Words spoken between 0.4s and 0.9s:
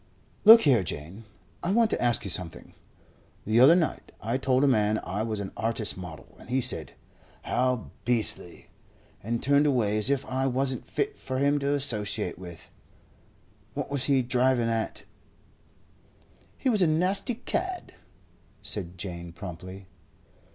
"Look here,